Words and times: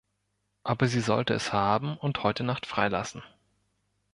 Aber 0.63 0.87
sie 0.87 0.99
sollte 0.99 1.35
es 1.35 1.53
haben 1.53 1.95
und 1.95 2.23
heute 2.23 2.43
Nacht 2.43 2.65
freilassen. 2.65 3.21